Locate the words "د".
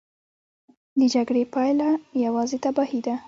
0.99-1.01